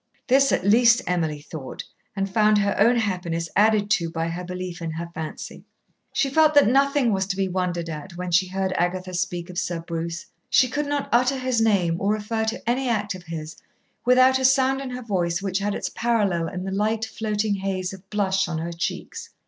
This, 0.29 0.51
at 0.51 0.65
least, 0.65 1.03
Emily 1.05 1.41
thought, 1.41 1.83
and 2.15 2.27
found 2.27 2.57
her 2.57 2.75
own 2.79 2.95
happiness 2.95 3.49
added 3.55 3.91
to 3.91 4.09
by 4.09 4.29
her 4.29 4.43
belief 4.43 4.81
in 4.81 4.89
her 4.93 5.07
fancy. 5.13 5.63
She 6.11 6.27
felt 6.27 6.55
that 6.55 6.67
nothing 6.67 7.13
was 7.13 7.27
to 7.27 7.35
be 7.35 7.47
wondered 7.47 7.87
at 7.87 8.17
when 8.17 8.31
she 8.31 8.47
heard 8.47 8.73
Agatha 8.79 9.13
speak 9.13 9.47
of 9.51 9.59
Sir 9.59 9.79
Bruce. 9.81 10.25
She 10.49 10.67
could 10.69 10.87
not 10.87 11.07
utter 11.11 11.37
his 11.37 11.61
name 11.61 11.97
or 12.01 12.13
refer 12.13 12.45
to 12.45 12.67
any 12.67 12.89
act 12.89 13.13
of 13.13 13.21
his 13.25 13.55
without 14.03 14.39
a 14.39 14.45
sound 14.45 14.81
in 14.81 14.89
her 14.89 15.03
voice 15.03 15.39
which 15.39 15.59
had 15.59 15.75
its 15.75 15.89
parallel 15.93 16.47
in 16.47 16.63
the 16.63 16.71
light 16.71 17.05
floating 17.05 17.53
haze 17.57 17.93
of 17.93 18.09
blush 18.09 18.47
on 18.47 18.57
her 18.57 18.73
cheeks. 18.73 19.29